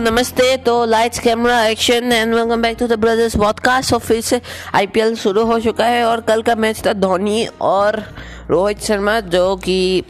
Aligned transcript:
नमस्ते 0.00 0.56
तो 0.56 0.84
lights 0.84 1.18
camera 1.18 1.64
action 1.66 2.12
and 2.12 2.34
welcome 2.34 2.62
back 2.62 2.76
to 2.78 2.86
the 2.86 2.92
brothers 2.92 3.36
podcast 3.36 3.92
और 3.92 4.00
फिर 4.00 4.20
से 4.20 4.40
आईपीएल 4.74 5.14
शुरू 5.16 5.44
हो 5.44 5.58
चुका 5.60 5.84
है 5.84 6.04
और 6.04 6.20
कल 6.20 6.42
का 6.42 6.54
मैच 6.54 6.86
था 6.86 6.92
धोनी 6.92 7.46
और 7.60 8.02
रोहित 8.50 8.82
शर्मा, 8.82 9.18
जो 9.20 9.56
कि 9.56 10.04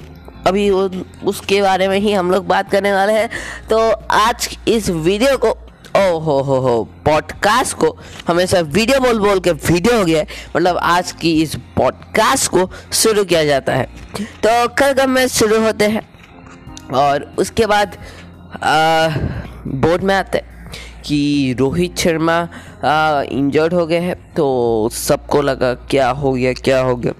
अभी 0.46 0.70
उसके 0.70 1.62
बारे 1.62 1.88
में 1.88 1.98
ही 1.98 2.12
हम 2.12 2.30
लोग 2.30 2.46
बात 2.46 2.70
करने 2.70 2.92
वाले 2.92 3.12
हैं। 3.12 3.30
तो 3.70 3.78
आज 4.10 4.58
इस 4.68 4.90
वीडियो 4.90 5.36
को 5.36 5.50
ओ 5.96 6.18
हो 6.18 6.38
हो 6.40 6.58
हो 6.58 6.84
पॉडकास्ट 7.04 7.76
को 7.76 7.96
हमेशा 8.28 8.60
वीडियो 8.60 9.00
बोल 9.00 9.18
बोल 9.18 9.40
के 9.40 9.52
वीडियो 9.52 9.98
हो 9.98 10.04
गया 10.04 10.18
है। 10.18 10.26
मतलब 10.56 10.78
आज 10.82 11.12
की 11.12 11.42
इस 11.42 11.54
पॉडकास्ट 11.76 12.50
को 12.50 12.70
शुरू 12.92 13.24
किया 13.24 13.44
जाता 13.44 13.74
है। 13.74 13.88
तो 14.46 14.68
कल 14.68 14.92
का 14.92 15.06
मैच 15.06 15.30
शुरू 15.30 15.60
होते 15.60 15.84
हैं 15.84 16.08
और 16.94 17.34
उसके 17.38 17.66
बाद 17.66 17.96
बोर्ड 19.66 20.02
में 20.02 20.14
आता 20.14 20.38
है 20.38 20.56
कि 21.04 21.54
रोहित 21.58 21.98
शर्मा 21.98 22.40
इंजर्ड 23.32 23.74
हो 23.74 23.86
गए 23.86 23.98
हैं 23.98 24.16
तो 24.34 24.88
सबको 24.92 25.42
लगा 25.42 25.72
क्या 25.90 26.08
हो 26.10 26.32
गया, 26.32 26.52
क्या 26.54 26.80
हो 26.80 26.96
गया। 26.96 27.12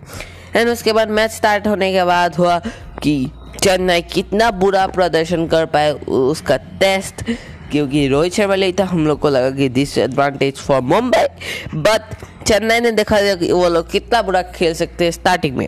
एंड 0.56 0.69
उसके 0.69 0.93
बाद 0.93 1.10
मैच 1.10 1.30
स्टार्ट 1.30 1.66
होने 1.66 1.93
के 1.93 2.05
बाद 2.05 2.37
हुआ 2.37 2.59
कि 3.02 3.30
चेन्नई 3.60 4.02
कितना 4.05 4.51
बुरा 4.51 4.87
प्रदर्शन 4.88 5.46
कर 5.46 5.66
पाए 5.66 5.93
उसका 5.93 6.56
टेस्ट 6.80 7.23
क्योंकि 7.70 8.06
रोहित 8.09 8.34
शर्मा 8.34 8.55
ले 8.55 8.73
था। 8.73 8.84
हम 8.84 9.07
लोग 9.07 9.18
को 9.20 9.29
लगा 9.29 9.51
कि 9.51 9.68
this 9.68 9.96
advantage 9.98 10.57
for 10.57 10.80
Mumbai 10.82 11.24
but 11.74 12.15
Chennai 12.46 12.80
ने 12.80 12.91
देखा 12.93 13.20
कि 13.34 13.51
वो 13.52 13.68
लोग 13.68 13.91
कितना 13.91 14.23
बुरा 14.23 14.43
खेल 14.55 14.74
सकते 14.74 15.05
हैं 15.05 15.10
स्टार्टिंग 15.12 15.57
में। 15.57 15.66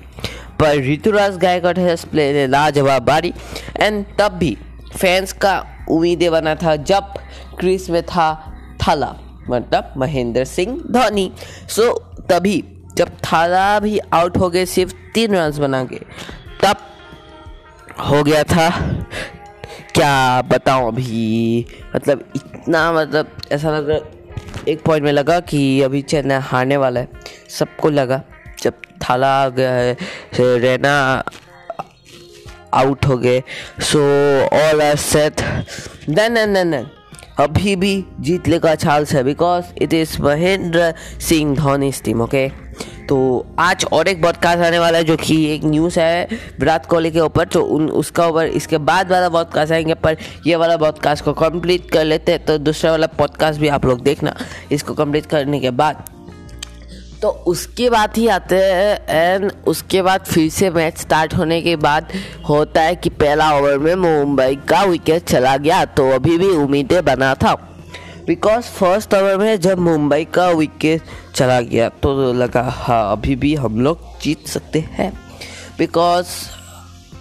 पर 0.60 0.80
ऋतुराज 0.86 1.36
गायकवाड़ 1.38 1.78
हैज़ 1.78 2.06
प्ले 2.06 2.46
लाजवाब 2.46 3.02
बारी। 3.02 3.32
एंड 3.80 4.04
तब 4.18 4.32
भी 4.32 4.56
फैंस 4.96 5.32
का 5.34 5.58
उम्मीदें 5.90 6.30
बना 6.30 6.54
था 6.54 6.76
जब 6.84 7.14
क्रिस 7.58 7.88
में 7.90 8.02
था 8.04 8.28
थाला 8.80 9.14
मतलब 9.50 9.92
महेंद्र 9.96 10.44
सिंह 10.46 10.78
धोनी। 10.90 11.30
सो 11.68 11.92
तभी 12.30 12.62
जब 12.96 13.10
थाला 13.24 13.78
भी 13.80 13.98
आउट 13.98 14.36
हो 14.36 14.50
गए, 14.50 14.64
सिर्फ़ 14.66 14.94
तीन 15.14 15.34
रन 15.34 15.58
बना 15.58 15.84
के 15.84 15.98
तब 16.62 16.76
हो 18.00 18.22
गया 18.24 18.42
था, 18.44 18.68
क्या 19.94 20.42
बताऊँ 20.42 20.88
अभी? 20.88 21.66
मतलब 21.96 22.24
इतना 22.36 22.92
मतलब 22.92 23.36
ऐसा 23.52 23.70
लग 23.70 23.88
रहा, 23.90 23.98
एक 24.68 24.82
पॉइंट 24.84 25.04
में 25.04 25.12
लगा 25.12 25.38
कि 25.42 25.60
अभी 25.82 26.02
चेन्नई 26.02 26.38
हारने 26.42 26.76
वाला 26.76 27.00
है। 27.00 27.08
सबको 27.50 27.90
लगा, 27.90 28.22
जब 28.62 28.74
थाला 29.02 29.28
आ 29.42 29.48
गया 29.48 29.72
है 29.72 29.96
रैना 30.58 31.24
आउट 32.74 33.06
हो 33.06 33.16
गए। 33.16 33.42
So 33.80 34.00
all 34.56 34.82
are 34.82 34.96
set 34.96 35.40
then 36.10 36.36
and 36.36 36.54
then 36.54 36.70
then 36.70 36.86
अभी 37.38 37.76
भी 37.76 38.04
जीतने 38.20 38.58
का 38.58 38.74
चांस 38.74 39.12
है 39.12 39.22
because 39.24 39.64
it 39.82 39.94
is 39.94 40.20
Mahendra 40.22 40.92
Singh 41.20 41.54
Dhoni 41.56 41.92
team 42.04 42.20
okay 42.20 42.48
तो 43.08 43.18
आज 43.58 43.84
और 43.92 44.08
एक 44.08 44.22
पॉडकास्ट 44.22 44.62
आने 44.62 44.78
वाला 44.78 44.98
है 44.98 45.04
जो 45.04 45.16
कि 45.16 45.34
एक 45.54 45.64
न्यूज़ 45.64 45.98
है 46.00 46.28
विराट 46.60 46.86
कोहली 46.86 47.10
के 47.10 47.20
ऊपर। 47.20 47.44
तो 47.44 47.62
उन, 47.62 47.88
उसका 47.90 48.26
ऊपर, 48.26 48.46
इसके 48.46 48.78
बाद 48.78 49.10
वाला 49.12 49.28
पॉडकास्ट 49.28 49.72
आएँगे, 49.72 49.94
पर 49.94 50.16
ये 50.46 50.56
वाला 50.56 50.76
पॉडकास्ट 50.76 51.24
को 51.24 51.32
कंप्लीट 51.32 51.90
कर 51.90 52.04
लेते 52.04 52.32
हैं। 52.32 52.44
तो 52.44 52.58
दूसरा 52.58 52.90
वाला 52.90 53.06
पॉडकास्ट 53.06 53.60
भी 53.60 53.68
आप 53.68 53.86
लोग 53.86 54.00
देखना, 54.00 54.36
इसको 54.72 54.94
कंप्लीट 54.94 55.26
करने 55.26 55.60
के 55.60 55.70
बाद। 55.70 56.04
तो 57.22 57.28
उसके 57.46 57.88
बाद 57.90 58.16
ही 58.16 58.26
आते 58.28 58.56
हैं 58.56 59.08
एंड 59.08 59.50
उसके 59.66 60.02
बाद 60.02 60.24
फिर 60.24 60.48
से 60.50 60.70
मैच 60.70 60.98
स्टार्ट 60.98 61.34
होने 61.34 61.60
के 61.62 61.74
बाद 61.76 62.12
होता 62.48 62.82
है 62.82 62.94
कि 62.96 63.10
पहला 63.10 63.50
ओवर 63.56 63.78
में 63.78 63.94
मुंबई 63.94 64.56
का 64.68 64.82
विकेट 64.82 65.24
चला 65.24 65.56
गया 65.56 65.84
तो 65.84 66.10
अभी 66.10 66.36
भी 66.38 66.48
उम्मीदें 66.48 67.04
बना 67.04 67.34
था। 67.34 67.54
बिकॉज़ 68.26 68.64
फ़र्स्ट 68.70 69.14
ओवर 69.14 69.36
में 69.36 69.60
जब 69.60 69.78
मुंबई 69.78 70.24
का 70.24 70.48
विकेट 70.50 71.02
चला 71.34 71.60
गया 71.60 71.88
तो 72.02 72.32
लगा 72.32 72.62
हाँ 72.76 73.12
अभी 73.12 73.36
भी 73.36 73.54
हम 73.54 73.80
लोग 73.80 73.98
जीत 74.22 74.46
सकते 74.48 74.80
हैं। 74.90 75.12
Because 75.78 76.26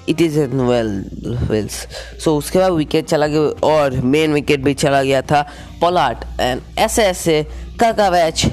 it 0.10 0.22
is 0.22 0.40
an 0.40 0.62
well 0.62 1.38
wells 1.50 1.76
so 2.24 2.36
उसके 2.38 2.60
बाद 2.60 2.72
विकेट 2.72 3.06
चला 3.06 3.28
गया, 3.28 3.42
और 3.64 3.92
मेन 3.92 4.34
विकेट 4.34 4.64
भी 4.64 4.74
चला 4.74 5.04
गया 5.04 5.22
था 5.22 5.42
पोलाट 5.82 6.26
एंड 6.40 6.62
ऐसे 6.78 7.04
ऐसे 7.04 7.44
का 7.80 7.92
का 7.92 8.10
मैच 8.12 8.46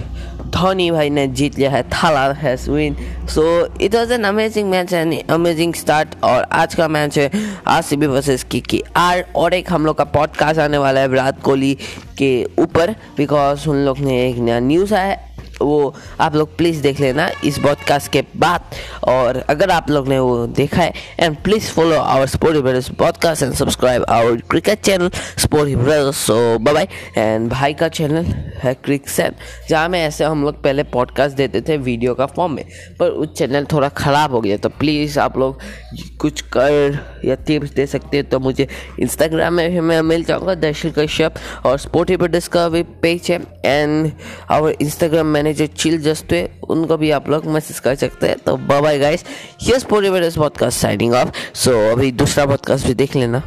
धोनी 0.46 0.90
भाई 0.90 1.10
ने 1.10 1.26
जीत 1.28 1.58
लिया 1.58 1.70
है, 1.70 1.82
Thala 1.82 2.32
has 2.32 2.70
win 2.70 2.96
so 3.28 3.44
it 3.80 3.94
was 3.94 4.12
an 4.12 4.24
amazing 4.24 4.70
match 4.70 4.92
and 4.92 5.30
amazing 5.30 5.74
start 5.74 6.14
और 6.24 6.46
आज 6.52 6.74
का 6.74 6.88
मैच 6.88 7.18
है 7.18 7.30
आर 7.66 7.82
सी 7.82 7.96
बी 7.96 8.06
वर्सेज 8.06 8.42
की 8.42 8.60
की 8.60 8.82
आर 8.96 9.24
और 9.36 9.54
एक 9.54 9.72
हम 9.72 9.86
लोग 9.86 9.98
का 9.98 10.04
पॉडकास्ट 10.04 10.60
आने 10.60 10.78
वाला 10.78 11.00
है 11.00 11.08
विराट 11.08 11.40
कोहली 11.40 11.74
के 12.18 12.32
ऊपर 12.58 12.94
बिकॉज़ 13.16 13.68
उन 13.68 13.84
लोग 13.84 13.98
ने 13.98 14.28
एक 14.30 14.36
नया 14.36 14.60
न्यूज़ 14.60 14.94
आया 14.94 15.04
है। 15.04 15.24
वो 15.62 15.94
आप 16.20 16.34
लोग 16.36 16.56
प्लीज़ 16.56 16.82
देख 16.82 17.00
लेना 17.00 17.30
इस 17.44 17.58
पॉडकास्ट 17.58 18.12
के 18.12 18.22
बाद। 18.36 18.60
और 19.04 19.44
अगर 19.48 19.70
आप 19.70 19.90
लोग 19.90 20.08
ने 20.08 20.18
वो 20.18 20.46
देखा 20.46 20.82
है 20.82 20.92
and 21.20 21.36
please 21.36 21.70
follow 21.70 21.96
our 21.96 22.26
sporty 22.26 22.60
brothers 22.60 22.88
podcast 22.88 23.42
and 23.42 23.54
subscribe 23.54 24.04
our 24.08 24.36
cricket 24.50 24.80
channel 24.80 25.10
sporty 25.38 25.76
brothers 25.76 26.16
so 26.16 26.58
bye 26.58 26.88
and 27.18 27.48
भाई 27.50 27.74
का 27.74 27.88
चैनल 27.88 28.24
है 28.58 28.74
क्रिक 28.74 29.08
सैन 29.08 29.32
जहाँ 29.68 29.88
में 29.88 30.00
ऐसे 30.00 30.24
हम 30.24 30.44
लोग 30.44 30.62
पहले 30.62 30.82
पॉडकास्ट 30.82 31.36
देते 31.36 31.60
थे 31.60 31.76
वीडियो 31.76 32.14
का 32.14 32.26
फॉर्म 32.26 32.52
में, 32.52 32.64
पर 33.00 33.08
उस 33.08 33.32
चैनल 33.34 33.64
थोड़ा 33.64 33.88
ख़राब 33.88 34.32
हो 34.32 34.40
गया 34.40 34.56
तो 34.56 34.68
प्लीज़ 34.68 35.18
आप 35.20 35.38
लोग 35.38 35.58
कुछ 36.18 36.40
कर 36.40 36.98
या 37.24 37.34
टिप्स 37.34 37.70
दे 37.70 37.86
सकते 37.86 38.16
हैं 38.16 38.28
तो 38.28 38.38
मुझे 38.38 38.68
इंस्टाग्राम 39.00 39.54
में 39.54 39.70
भी 39.70 39.80
मैं 39.80 40.02
मिल 40.02 40.24
जाऊँगा 40.24 40.54
दर्शन 40.54 40.92
कश्यप 40.98 41.34
और 41.66 41.78
स्पोर्टी 41.78 42.16
ब्रदर्स 42.16 42.48
का 42.48 42.68
भी 42.68 42.82
पेज 42.82 43.30
है। 43.30 43.42
एंड 43.64 44.12
आवर 44.50 44.74
इंस्टाग्राम 44.80 45.26
मैंने 45.26 45.45
जो 45.54 45.66
चिल 45.66 46.02
जस्ट 46.02 46.32
है 46.32 46.60
उनको 46.68 46.96
भी 46.96 47.10
आप 47.10 47.28
लोग 47.28 47.46
मैसेज 47.46 47.78
कर 47.78 47.94
सकते 47.94 48.26
हैं। 48.26 48.36
तो 48.38 48.56
bye 48.56 48.98
guys 48.98 49.24
yes 49.68 49.84
brothers 49.84 50.36
podcast 50.36 50.78
signing 50.78 51.14
off 51.14 51.28
so 51.54 51.92
अभी 51.92 52.12
दूसरा 52.12 52.46
पॉडकास्ट 52.46 52.86
भी 52.86 52.94
देख 52.94 53.16
लेना। 53.16 53.42